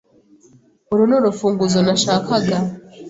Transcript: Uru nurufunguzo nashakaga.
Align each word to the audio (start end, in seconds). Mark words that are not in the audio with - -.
Uru 0.91 1.03
nurufunguzo 1.09 1.77
nashakaga. 1.85 2.57